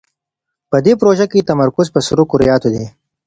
په 0.69 0.77
دې 0.85 0.93
پروژه 0.99 1.25
کې 1.31 1.47
تمرکز 1.49 1.87
پر 1.93 2.01
سرو 2.07 2.23
کرویاتو 2.31 2.69
دی. 2.75 2.85